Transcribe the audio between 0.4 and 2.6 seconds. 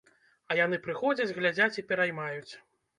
А яны прыходзяць, глядзяць і пераймаюць.